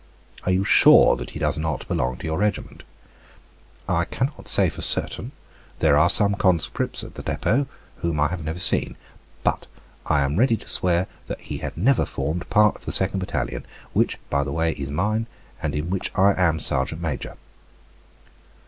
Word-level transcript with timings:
"Are 0.45 0.51
you 0.51 0.63
sure 0.63 1.15
that 1.17 1.29
he 1.29 1.37
does 1.37 1.59
not 1.59 1.87
belong 1.87 2.17
to 2.17 2.25
your 2.25 2.39
regiment?" 2.39 2.81
"I 3.87 4.05
can 4.05 4.31
not 4.35 4.47
say 4.47 4.67
for 4.67 4.81
certain: 4.81 5.31
there 5.77 5.95
are 5.95 6.09
some 6.09 6.33
conscripts 6.33 7.03
at 7.03 7.13
the 7.13 7.21
Depot 7.21 7.67
whom 7.97 8.19
I 8.19 8.29
have 8.29 8.43
never 8.43 8.57
seen. 8.57 8.97
But 9.43 9.67
I 10.07 10.21
am 10.21 10.37
ready 10.37 10.57
to 10.57 10.67
swear 10.67 11.05
that 11.27 11.41
he 11.41 11.59
had 11.59 11.77
never 11.77 12.07
formed 12.07 12.49
part 12.49 12.75
of 12.75 12.85
the 12.85 12.91
2d 12.91 13.19
battalion 13.19 13.63
which, 13.93 14.17
by 14.31 14.43
the 14.43 14.51
way, 14.51 14.71
is 14.71 14.89
mine, 14.89 15.27
and 15.61 15.75
in 15.75 15.91
which 15.91 16.11
I 16.15 16.33
am 16.35 16.59
sergeant 16.59 16.99
major." 16.99 17.35